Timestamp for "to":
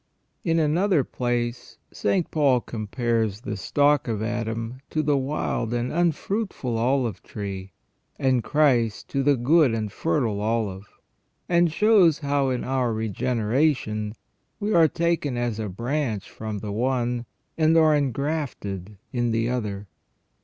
4.89-5.03, 9.09-9.21